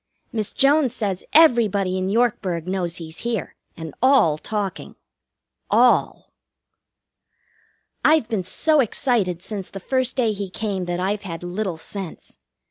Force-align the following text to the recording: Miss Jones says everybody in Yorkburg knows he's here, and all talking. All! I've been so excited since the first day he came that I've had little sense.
Miss 0.31 0.51
Jones 0.51 0.95
says 0.95 1.23
everybody 1.31 1.95
in 1.95 2.09
Yorkburg 2.09 2.67
knows 2.67 2.95
he's 2.95 3.19
here, 3.19 3.55
and 3.77 3.93
all 4.01 4.39
talking. 4.39 4.95
All! 5.69 6.31
I've 8.03 8.27
been 8.27 8.41
so 8.41 8.79
excited 8.79 9.43
since 9.43 9.69
the 9.69 9.79
first 9.79 10.15
day 10.15 10.33
he 10.33 10.49
came 10.49 10.85
that 10.85 10.99
I've 10.99 11.21
had 11.21 11.43
little 11.43 11.77
sense. 11.77 12.39